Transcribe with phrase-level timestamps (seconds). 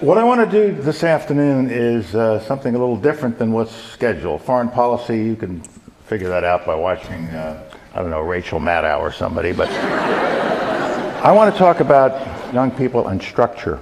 [0.00, 3.74] What I want to do this afternoon is uh, something a little different than what's
[3.74, 4.42] scheduled.
[4.42, 5.60] Foreign policy, you can
[6.06, 9.50] figure that out by watching, uh, I don't know, Rachel Maddow or somebody.
[9.50, 13.80] But I want to talk about young people and structure.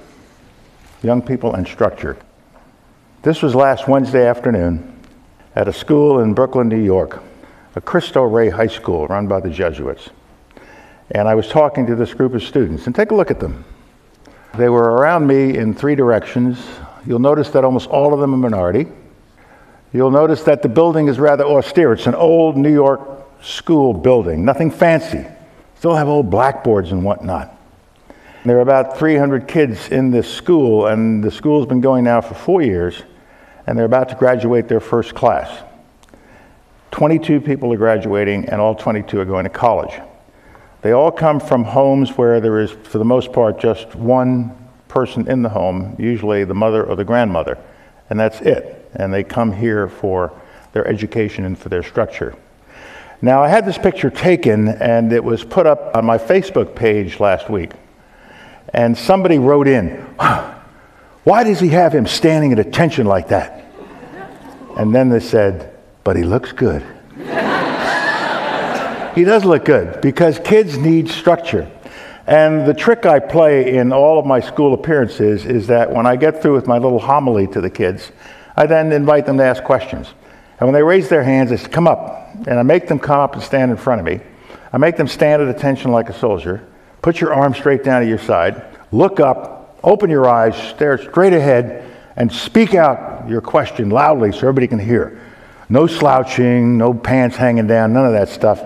[1.03, 2.17] Young people and structure.
[3.21, 4.99] This was last Wednesday afternoon
[5.55, 7.23] at a school in Brooklyn, New York,
[7.75, 10.09] a Cristo Rey High School run by the Jesuits.
[11.11, 13.67] And I was talking to this group of students, and take a look at them.
[14.57, 16.59] They were around me in three directions.
[17.05, 18.87] You'll notice that almost all of them are minority.
[19.93, 21.93] You'll notice that the building is rather austere.
[21.93, 25.27] It's an old New York school building, nothing fancy.
[25.77, 27.55] Still have old blackboards and whatnot.
[28.47, 32.35] There are about 300 kids in this school, and the school's been going now for
[32.35, 33.03] four years,
[33.67, 35.65] and they're about to graduate their first class.
[36.93, 40.01] 22 people are graduating, and all 22 are going to college.
[40.87, 45.29] They all come from homes where there is, for the most part, just one person
[45.29, 47.59] in the home, usually the mother or the grandmother,
[48.09, 48.89] and that's it.
[48.95, 50.33] And they come here for
[50.75, 52.37] their education and for their structure.
[53.21, 57.19] Now, I had this picture taken, and it was put up on my Facebook page
[57.19, 57.73] last week.
[58.73, 59.91] And somebody wrote in,
[61.25, 63.65] Why does he have him standing at attention like that?
[64.77, 66.87] And then they said, But he looks good.
[69.17, 71.67] He does look good because kids need structure.
[72.27, 76.17] And the trick I play in all of my school appearances is that when I
[76.17, 78.13] get through with my little homily to the kids,
[78.57, 80.13] I then invite them to ask questions.
[80.61, 82.29] And when they raise their hands, I say, Come up.
[82.47, 84.21] And I make them come up and stand in front of me.
[84.71, 86.67] I make them stand at attention like a soldier.
[87.01, 88.63] Put your arm straight down to your side.
[88.93, 89.79] Look up.
[89.83, 90.55] Open your eyes.
[90.75, 91.91] Stare straight ahead.
[92.17, 95.19] And speak out your question loudly so everybody can hear.
[95.71, 98.63] No slouching, no pants hanging down, none of that stuff.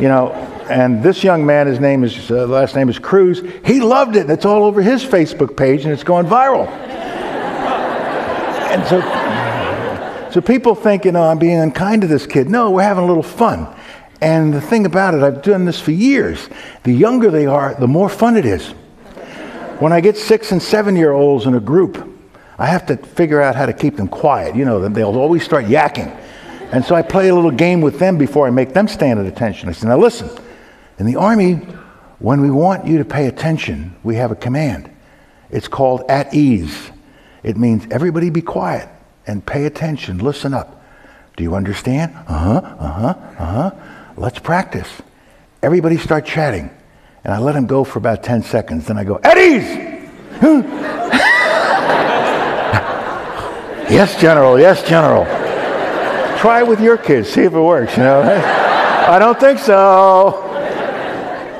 [0.00, 0.32] You know,
[0.70, 4.22] and this young man, his name is, uh, last name is Cruz, he loved it.
[4.22, 6.68] And It's all over his Facebook page and it's going viral.
[8.68, 9.00] and so,
[10.30, 12.48] so people think, you know, I'm being unkind to this kid.
[12.48, 13.66] No, we're having a little fun.
[14.20, 16.48] And the thing about it, I've done this for years.
[16.82, 18.68] The younger they are, the more fun it is.
[19.80, 22.04] When I get six and seven year olds in a group,
[22.58, 24.56] I have to figure out how to keep them quiet.
[24.56, 26.16] You know, they'll always start yakking.
[26.70, 29.26] And so I play a little game with them before I make them stand at
[29.26, 29.68] attention.
[29.68, 30.28] I say, now listen,
[30.98, 31.54] in the Army,
[32.18, 34.90] when we want you to pay attention, we have a command.
[35.50, 36.90] It's called at ease.
[37.42, 38.88] It means everybody be quiet
[39.26, 40.84] and pay attention, listen up.
[41.36, 42.12] Do you understand?
[42.26, 43.70] Uh huh, uh huh, uh huh.
[44.16, 44.88] Let's practice.
[45.62, 46.70] Everybody start chatting.
[47.24, 48.86] And I let them go for about 10 seconds.
[48.86, 49.62] Then I go, at ease!
[53.90, 55.37] yes, General, yes, General.
[56.38, 58.20] Try it with your kids, see if it works, you know.
[59.08, 60.44] I don't think so.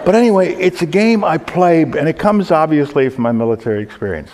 [0.04, 4.30] But anyway, it's a game I play, and it comes obviously from my military experience.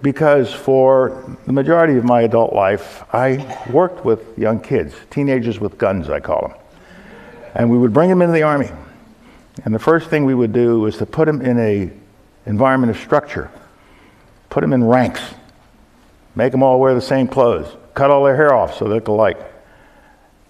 [0.00, 5.76] Because for the majority of my adult life, I worked with young kids, teenagers with
[5.76, 6.58] guns, I call them.
[7.54, 8.70] And we would bring them into the Army.
[9.64, 11.90] And the first thing we would do was to put them in a
[12.46, 13.50] environment of structure,
[14.48, 15.20] put them in ranks,
[16.34, 19.08] make them all wear the same clothes, cut all their hair off so they look
[19.08, 19.49] alike.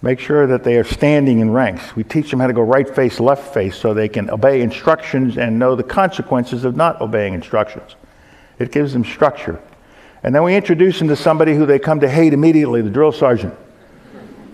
[0.03, 1.95] Make sure that they are standing in ranks.
[1.95, 5.37] We teach them how to go right face, left face so they can obey instructions
[5.37, 7.95] and know the consequences of not obeying instructions.
[8.57, 9.61] It gives them structure.
[10.23, 13.11] And then we introduce them to somebody who they come to hate immediately, the drill
[13.11, 13.53] sergeant.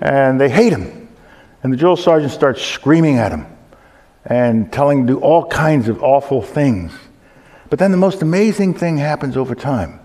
[0.02, 1.10] And they hate him.
[1.64, 3.46] And the drill sergeant starts screaming at him
[4.26, 6.92] and telling him to do all kinds of awful things.
[7.70, 10.00] But then the most amazing thing happens over time.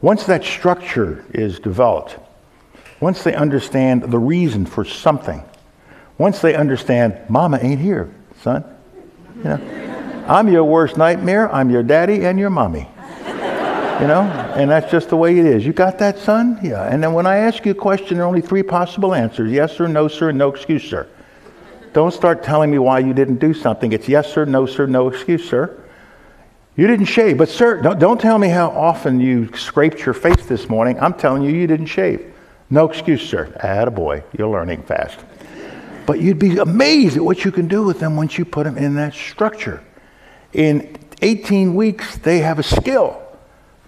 [0.00, 2.18] Once that structure is developed,
[3.02, 5.42] once they understand the reason for something,
[6.18, 8.64] once they understand, Mama ain't here, son.
[9.38, 11.52] You know, I'm your worst nightmare.
[11.52, 12.88] I'm your daddy and your mommy.
[14.00, 14.22] You know,
[14.56, 15.66] and that's just the way it is.
[15.66, 16.60] You got that, son?
[16.62, 16.82] Yeah.
[16.84, 19.76] And then when I ask you a question, there are only three possible answers yes,
[19.76, 21.08] sir, no, sir, and no excuse, sir.
[21.92, 23.92] Don't start telling me why you didn't do something.
[23.92, 25.76] It's yes, sir, no, sir, no excuse, sir.
[26.76, 30.46] You didn't shave, but sir, don't, don't tell me how often you scraped your face
[30.46, 31.00] this morning.
[31.00, 32.31] I'm telling you, you didn't shave.
[32.72, 33.54] No excuse, sir.
[33.60, 34.24] Add a boy.
[34.32, 35.20] You're learning fast.
[36.06, 38.78] But you'd be amazed at what you can do with them once you put them
[38.78, 39.84] in that structure.
[40.54, 43.22] In 18 weeks, they have a skill.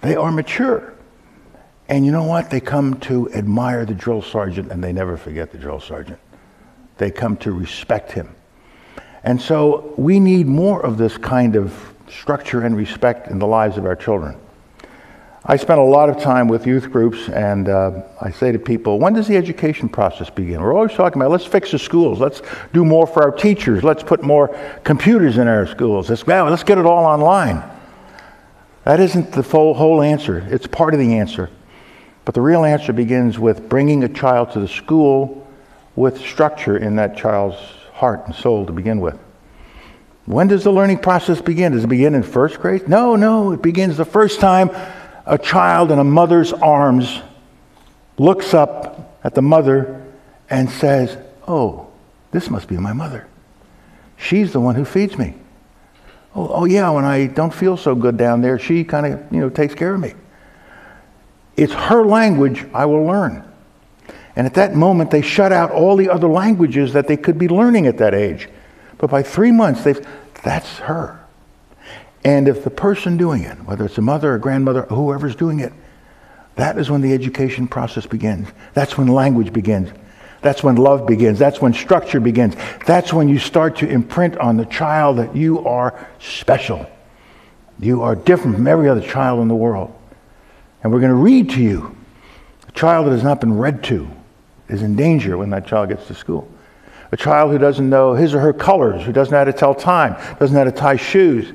[0.02, 0.92] They are mature.
[1.88, 2.50] And you know what?
[2.50, 6.20] They come to admire the drill sergeant and they never forget the drill sergeant.
[6.98, 8.36] They come to respect him.
[9.22, 13.78] And so we need more of this kind of structure and respect in the lives
[13.78, 14.36] of our children.
[15.46, 18.98] I spend a lot of time with youth groups, and uh, I say to people,
[18.98, 20.62] when does the education process begin?
[20.62, 22.40] We're always talking about let's fix the schools, let's
[22.72, 26.78] do more for our teachers, let's put more computers in our schools, let's, let's get
[26.78, 27.62] it all online.
[28.84, 30.38] That isn't the full, whole answer.
[30.50, 31.50] It's part of the answer.
[32.24, 35.46] But the real answer begins with bringing a child to the school
[35.94, 37.58] with structure in that child's
[37.92, 39.18] heart and soul to begin with.
[40.24, 41.72] When does the learning process begin?
[41.72, 42.88] Does it begin in first grade?
[42.88, 43.52] No, no.
[43.52, 44.70] It begins the first time
[45.26, 47.22] a child in a mother's arms
[48.18, 50.02] looks up at the mother
[50.50, 51.16] and says,
[51.46, 51.88] Oh,
[52.30, 53.26] this must be my mother.
[54.16, 55.34] She's the one who feeds me.
[56.34, 59.40] Oh, oh yeah, when I don't feel so good down there, she kind of, you
[59.40, 60.14] know, takes care of me.
[61.56, 63.44] It's her language I will learn.
[64.36, 67.48] And at that moment, they shut out all the other languages that they could be
[67.48, 68.48] learning at that age.
[68.98, 70.04] But by three months, they've,
[70.42, 71.23] that's her.
[72.24, 75.72] And if the person doing it, whether it's a mother or grandmother, whoever's doing it,
[76.56, 78.48] that is when the education process begins.
[78.72, 79.90] That's when language begins.
[80.40, 81.38] That's when love begins.
[81.38, 82.54] That's when structure begins.
[82.86, 86.86] That's when you start to imprint on the child that you are special.
[87.78, 89.94] You are different from every other child in the world.
[90.82, 91.96] And we're going to read to you.
[92.68, 94.08] A child that has not been read to
[94.68, 96.50] is in danger when that child gets to school.
[97.10, 99.74] A child who doesn't know his or her colors, who doesn't know how to tell
[99.74, 101.52] time, doesn't know how to tie shoes,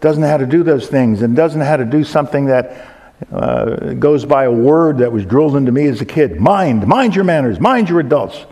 [0.00, 2.92] doesn't know how to do those things, and doesn't know how to do something that
[3.32, 7.14] uh, goes by a word that was drilled into me as a kid mind, mind
[7.14, 8.44] your manners, mind your adults,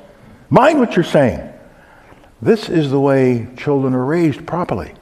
[0.49, 1.50] mind what you're saying.
[2.41, 4.94] This is the way children are raised properly.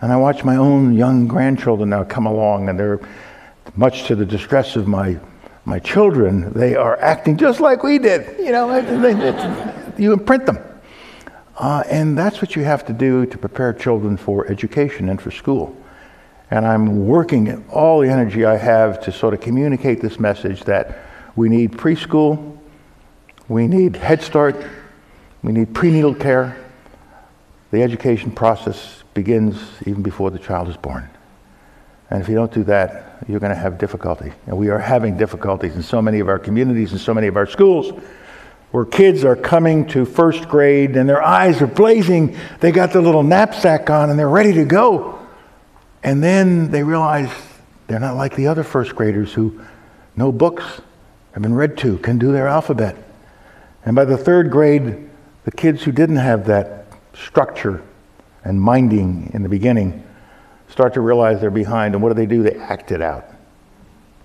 [0.00, 3.00] And I watch my own young grandchildren now come along, and they're
[3.76, 5.18] much to the distress of my,
[5.64, 8.38] my children, they are acting just like we did.
[8.38, 10.58] You know, you imprint them.
[11.62, 15.30] Uh, and that's what you have to do to prepare children for education and for
[15.30, 15.76] school.
[16.50, 20.98] And I'm working all the energy I have to sort of communicate this message that
[21.36, 22.58] we need preschool,
[23.46, 24.56] we need Head Start,
[25.44, 26.56] we need prenatal care.
[27.70, 29.56] The education process begins
[29.86, 31.08] even before the child is born.
[32.10, 34.32] And if you don't do that, you're going to have difficulty.
[34.46, 37.36] And we are having difficulties in so many of our communities and so many of
[37.36, 37.92] our schools
[38.72, 42.36] where kids are coming to first grade and their eyes are blazing.
[42.60, 45.18] They got their little knapsack on and they're ready to go.
[46.02, 47.30] And then they realize
[47.86, 49.60] they're not like the other first graders who
[50.16, 50.64] know books,
[51.32, 52.96] have been read to, can do their alphabet.
[53.84, 55.08] And by the third grade,
[55.44, 57.82] the kids who didn't have that structure
[58.42, 60.02] and minding in the beginning
[60.68, 61.94] start to realize they're behind.
[61.94, 62.42] And what do they do?
[62.42, 63.26] They act it out.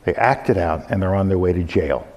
[0.06, 2.08] They act it out and they're on their way to jail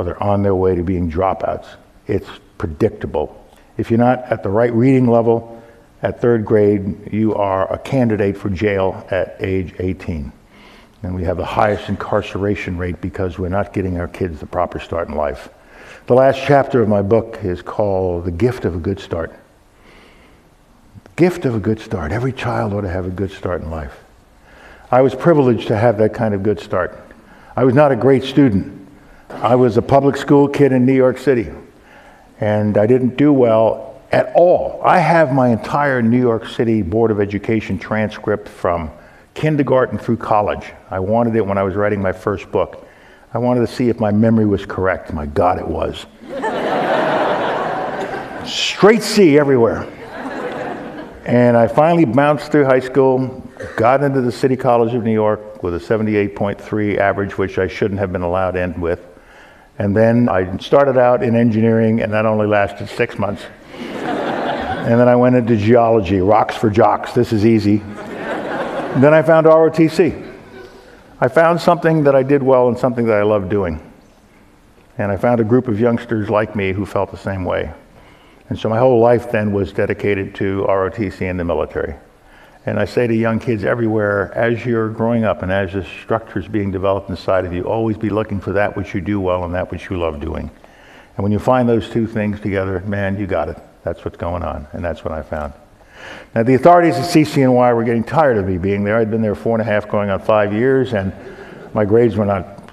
[0.00, 1.66] or they're on their way to being dropouts.
[2.06, 3.36] It's predictable.
[3.76, 5.62] If you're not at the right reading level
[6.02, 10.32] at third grade, you are a candidate for jail at age 18.
[11.02, 14.80] And we have the highest incarceration rate because we're not getting our kids the proper
[14.80, 15.48] start in life.
[16.06, 19.32] The last chapter of my book is called The Gift of a Good Start
[21.20, 22.12] gift of a good start.
[22.12, 23.94] Every child ought to have a good start in life.
[24.90, 26.98] I was privileged to have that kind of good start.
[27.54, 28.79] I was not a great student.
[29.32, 31.50] I was a public school kid in New York City,
[32.40, 34.80] and I didn't do well at all.
[34.84, 38.90] I have my entire New York City Board of Education transcript from
[39.32, 40.72] kindergarten through college.
[40.90, 42.86] I wanted it when I was writing my first book.
[43.32, 45.12] I wanted to see if my memory was correct.
[45.12, 46.04] My God, it was.
[48.46, 49.86] Straight C everywhere.
[51.24, 55.62] And I finally bounced through high school, got into the City College of New York
[55.62, 59.06] with a 78.3 average, which I shouldn't have been allowed in with.
[59.80, 63.46] And then I started out in engineering, and that only lasted six months.
[63.72, 67.14] and then I went into geology, rocks for jocks.
[67.14, 67.78] This is easy.
[67.78, 70.36] then I found ROTC.
[71.22, 73.80] I found something that I did well and something that I loved doing.
[74.98, 77.72] And I found a group of youngsters like me who felt the same way.
[78.50, 81.94] And so my whole life then was dedicated to ROTC and the military.
[82.66, 86.38] And I say to young kids everywhere, as you're growing up and as the structure
[86.38, 89.44] is being developed inside of you, always be looking for that which you do well
[89.44, 90.50] and that which you love doing.
[91.16, 93.58] And when you find those two things together, man, you got it.
[93.82, 94.66] That's what's going on.
[94.72, 95.54] And that's what I found.
[96.34, 98.96] Now, the authorities at CCNY were getting tired of me being there.
[98.96, 101.12] I'd been there four and a half, going on five years, and
[101.74, 102.70] my grades were not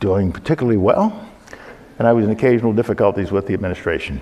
[0.00, 1.28] doing particularly well.
[1.98, 4.20] And I was in occasional difficulties with the administration.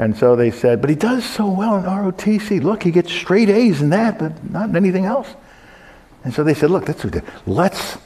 [0.00, 2.62] And so they said, but he does so well in ROTC.
[2.62, 5.28] Look, he gets straight A's in that, but not in anything else.
[6.24, 7.04] And so they said, look, let's,
[7.46, 7.98] let's,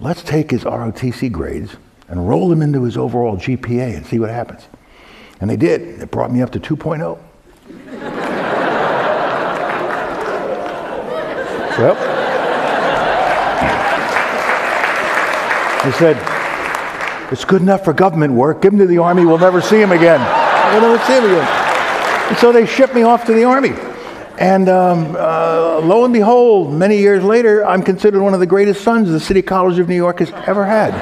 [0.00, 1.76] let's take his ROTC grades
[2.08, 4.68] and roll them into his overall GPA and see what happens.
[5.40, 6.02] And they did.
[6.02, 7.18] It brought me up to 2.0.
[11.76, 11.94] Well,
[15.84, 18.62] They said, it's good enough for government work.
[18.62, 19.24] Give him to the Army.
[19.26, 20.43] We'll never see him again.
[20.76, 21.64] Again.
[22.28, 23.74] And so they shipped me off to the Army.
[24.38, 28.82] And um, uh, lo and behold, many years later, I'm considered one of the greatest
[28.82, 30.92] sons the City College of New York has ever had.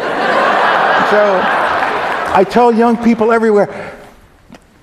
[1.10, 1.40] so
[2.34, 3.98] I tell young people everywhere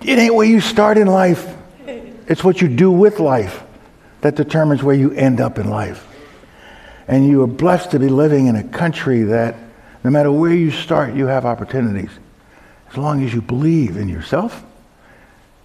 [0.01, 1.55] it ain't where you start in life,
[1.85, 3.61] it's what you do with life
[4.21, 6.07] that determines where you end up in life.
[7.07, 9.55] And you are blessed to be living in a country that
[10.03, 12.11] no matter where you start, you have opportunities.
[12.89, 14.63] As long as you believe in yourself,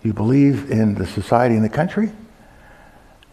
[0.04, 2.12] you believe in the society and the country,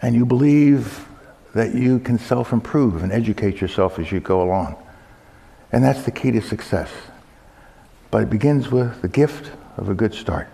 [0.02, 1.06] and you believe
[1.54, 4.82] that you can self improve and educate yourself as you go along.
[5.72, 6.90] And that's the key to success.
[8.10, 10.50] But it begins with the gift of a good start.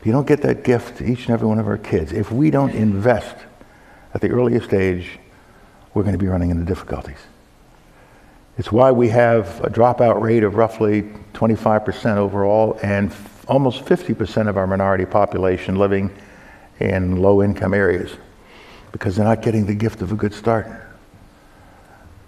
[0.00, 2.32] If you don't get that gift to each and every one of our kids, if
[2.32, 3.36] we don't invest
[4.14, 5.18] at the earliest age,
[5.94, 7.18] we're going to be running into difficulties.
[8.58, 11.02] It's why we have a dropout rate of roughly
[11.34, 13.12] 25% overall and
[13.50, 16.08] almost 50% of our minority population living
[16.78, 18.12] in low income areas
[18.92, 20.68] because they're not getting the gift of a good start.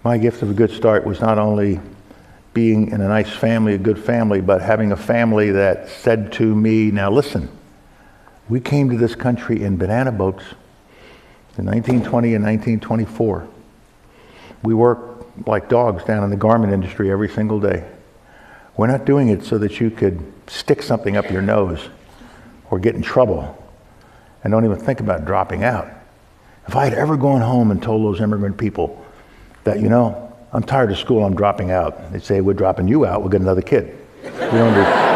[0.03, 1.79] My gift of a good start was not only
[2.53, 6.53] being in a nice family, a good family, but having a family that said to
[6.53, 7.49] me, Now listen,
[8.49, 10.43] we came to this country in banana boats
[11.57, 13.47] in 1920 and 1924.
[14.61, 17.89] We work like dogs down in the garment industry every single day.
[18.75, 21.89] We're not doing it so that you could stick something up your nose
[22.69, 23.57] or get in trouble
[24.43, 25.87] and don't even think about dropping out.
[26.67, 29.03] If I had ever gone home and told those immigrant people
[29.63, 33.05] that, you know, I'm tired of school, I'm dropping out, they'd say, We're dropping you
[33.05, 33.97] out, we'll get another kid.
[34.23, 35.13] We don't do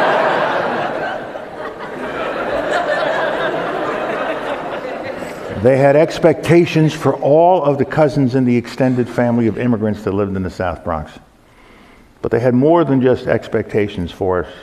[5.62, 10.14] They had expectations for all of the cousins in the extended family of immigrants that
[10.14, 11.12] lived in the South Bronx.
[12.22, 14.54] But they had more than just expectations for us.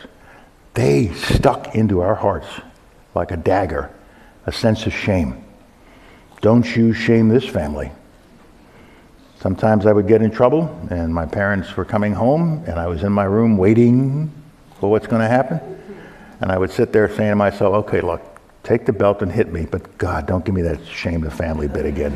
[0.74, 2.46] They stuck into our hearts
[3.14, 3.90] like a dagger,
[4.46, 5.44] a sense of shame.
[6.40, 7.90] Don't you shame this family.
[9.40, 13.02] Sometimes I would get in trouble, and my parents were coming home, and I was
[13.02, 14.32] in my room waiting
[14.80, 15.60] for what's going to happen.
[16.40, 19.52] And I would sit there saying to myself, okay, look, Take the belt and hit
[19.52, 22.14] me, but God, don't give me that shame the family bit again.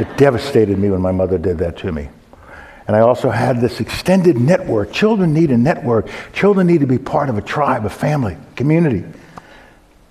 [0.00, 2.08] it devastated me when my mother did that to me.
[2.90, 4.90] And I also had this extended network.
[4.90, 6.08] Children need a network.
[6.32, 9.04] Children need to be part of a tribe, a family, community.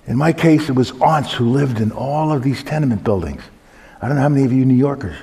[0.08, 3.42] In my case, it was aunts who lived in all of these tenement buildings.
[4.02, 5.18] I don't know how many of you New Yorkers,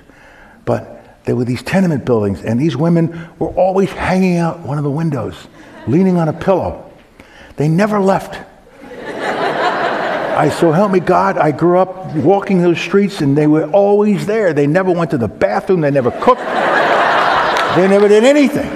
[0.66, 4.84] but there were these tenement buildings, and these women were always hanging out one of
[4.84, 5.48] the windows,
[5.86, 6.92] leaning on a pillow.
[7.56, 8.38] They never left.
[10.36, 14.26] I so help me God, I grew up walking those streets and they were always
[14.26, 14.52] there.
[14.52, 16.42] They never went to the bathroom, they never cooked,
[17.76, 18.68] they never did anything.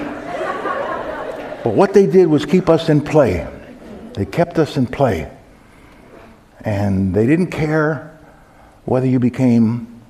[1.62, 3.47] But what they did was keep us in play.
[4.14, 5.30] They kept us in play.
[6.64, 8.19] And they didn't care
[8.85, 10.02] whether you became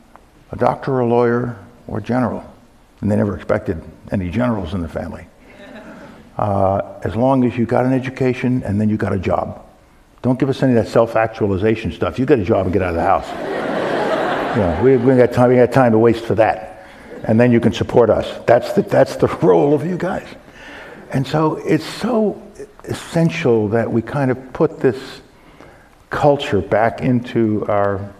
[0.52, 1.56] a doctor, or a lawyer,
[1.86, 2.44] or a general.
[3.00, 5.26] And they never expected any generals in the family.
[6.36, 9.64] Uh, as long as you got an education and then you got a job.
[10.22, 12.18] Don't give us any of that self-actualization stuff.
[12.18, 14.82] You get a job and get out of the house.
[14.82, 15.50] we, we got time.
[15.50, 16.69] We got time to waste for that,
[17.24, 18.44] and then you can support us.
[18.46, 20.26] That's the that's the role of you guys.
[21.12, 22.40] And so it's so
[22.84, 25.20] essential that we kind of put this
[26.08, 28.12] culture back into our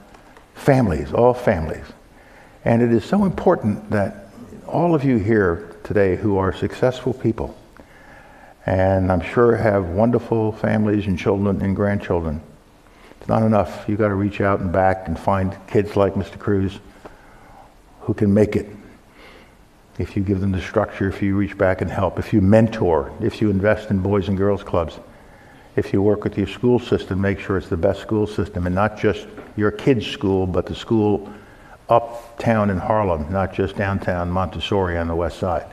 [0.55, 1.85] families, all families.
[2.65, 4.27] And it is so important that
[4.67, 7.57] all of you here today who are successful people
[8.67, 12.41] and I'm sure have wonderful families and children and grandchildren.
[13.19, 13.85] It's not enough.
[13.89, 16.39] You've got to reach out and back and find kids like Mr.
[16.39, 16.79] Cruz
[18.03, 18.69] who can make it.
[19.99, 23.13] If you give them the structure, if you reach back and help, if you mentor,
[23.21, 24.99] if you invest in boys and girls clubs,
[25.77, 28.75] if you work with your school system, make sure it's the best school system and
[28.75, 31.33] not just your kid's school, but the school
[31.89, 35.67] uptown in Harlem, not just downtown Montessori on the west side.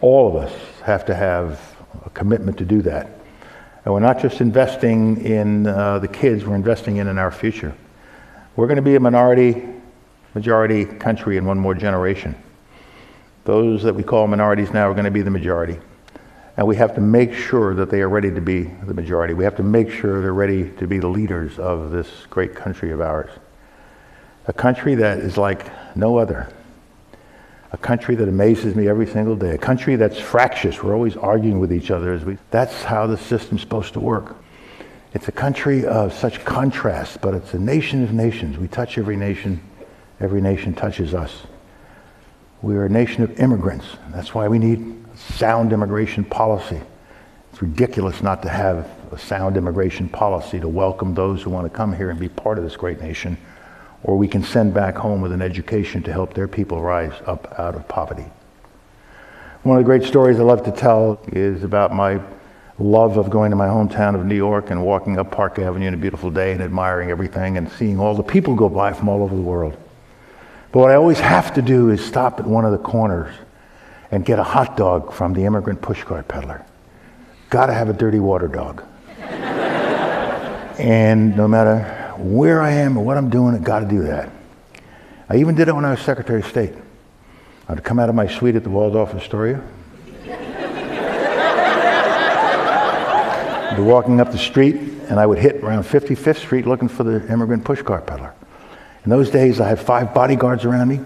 [0.00, 0.52] All of us
[0.84, 1.60] have to have
[2.04, 3.08] a commitment to do that.
[3.84, 7.74] And we're not just investing in uh, the kids, we're investing in, in our future.
[8.54, 9.62] We're going to be a minority,
[10.34, 12.36] majority country in one more generation.
[13.44, 15.78] Those that we call minorities now are going to be the majority.
[16.56, 19.34] And we have to make sure that they are ready to be the majority.
[19.34, 22.92] We have to make sure they're ready to be the leaders of this great country
[22.92, 23.30] of ours.
[24.46, 26.52] A country that is like no other
[27.72, 30.82] a country that amazes me every single day, a country that's fractious.
[30.82, 32.12] We're always arguing with each other.
[32.12, 34.36] As we, that's how the system's supposed to work.
[35.14, 38.58] It's a country of such contrast, but it's a nation of nations.
[38.58, 39.62] We touch every nation,
[40.20, 41.44] every nation touches us.
[42.62, 43.86] We are a nation of immigrants.
[44.10, 46.80] That's why we need sound immigration policy.
[47.52, 51.76] It's ridiculous not to have a sound immigration policy to welcome those who want to
[51.76, 53.36] come here and be part of this great nation
[54.04, 57.54] or we can send back home with an education to help their people rise up
[57.58, 58.26] out of poverty.
[59.62, 62.20] One of the great stories I love to tell is about my
[62.78, 65.94] love of going to my hometown of New York and walking up Park Avenue on
[65.94, 69.22] a beautiful day and admiring everything and seeing all the people go by from all
[69.22, 69.76] over the world.
[70.72, 73.34] But what I always have to do is stop at one of the corners
[74.10, 76.64] and get a hot dog from the immigrant pushcart peddler.
[77.50, 78.82] Gotta have a dirty water dog.
[80.78, 84.30] and no matter where I am or what I'm doing, I gotta do that.
[85.28, 86.72] I even did it when I was Secretary of State.
[87.68, 89.62] I'd come out of my suite at the Waldorf Astoria.
[93.70, 94.76] I'd be walking up the street,
[95.08, 98.34] and I would hit around 55th Street looking for the immigrant pushcart peddler.
[99.04, 101.00] In those days, I had five bodyguards around me,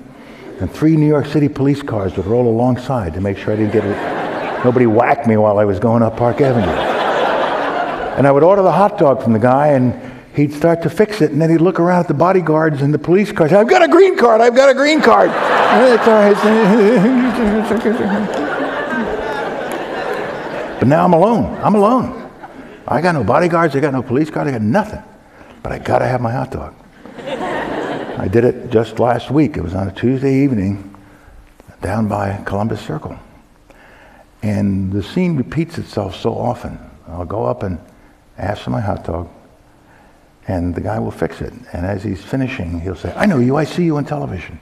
[0.61, 3.73] and three New York City police cars would roll alongside to make sure I didn't
[3.73, 4.61] get it.
[4.65, 6.69] Nobody whacked me while I was going up Park Avenue.
[8.17, 9.95] And I would order the hot dog from the guy, and
[10.35, 12.99] he'd start to fix it, and then he'd look around at the bodyguards and the
[12.99, 13.55] police cars.
[13.55, 14.43] I've got a green card.
[14.43, 15.31] I've got a green card.
[20.79, 21.59] But now I'm alone.
[21.63, 22.31] I'm alone.
[22.87, 23.75] I got no bodyguards.
[23.75, 24.47] I got no police cars.
[24.47, 25.03] I got nothing.
[25.63, 26.75] But I got to have my hot dog.
[28.19, 29.59] I did it just last week.
[29.59, 30.97] It was on a Tuesday evening
[31.83, 33.19] down by Columbus Circle.
[34.43, 36.79] And the scene repeats itself so often.
[37.07, 37.79] I'll go up and
[38.39, 39.29] ask for my hot dog
[40.49, 41.53] and the guy will fix it.
[41.73, 44.61] And as he's finishing, he'll say, I know you, I see you on television.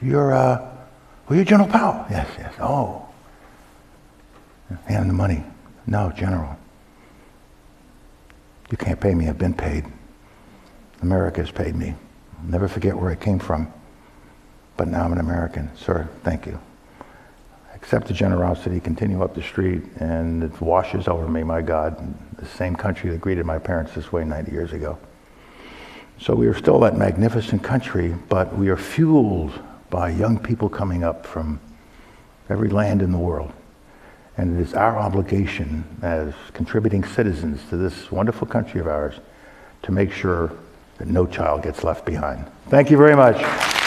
[0.00, 0.58] You're, uh,
[1.28, 2.06] well, you're General Powell.
[2.10, 2.54] Yes, yes.
[2.58, 3.06] Oh.
[4.86, 5.44] Hand him the money.
[5.86, 6.56] No, General.
[8.70, 9.28] You can't pay me.
[9.28, 9.84] I've been paid.
[11.02, 11.94] America has paid me.
[12.38, 13.72] I'll never forget where I came from.
[14.76, 15.70] But now I'm an American.
[15.76, 16.58] Sir, thank you.
[17.74, 22.46] Accept the generosity, continue up the street, and it washes over me, my God, the
[22.46, 24.98] same country that greeted my parents this way 90 years ago.
[26.20, 29.52] So we are still that magnificent country, but we are fueled
[29.90, 31.60] by young people coming up from
[32.48, 33.52] every land in the world.
[34.36, 39.14] And it is our obligation as contributing citizens to this wonderful country of ours
[39.82, 40.52] to make sure
[40.98, 42.46] that no child gets left behind.
[42.68, 43.77] Thank you very much.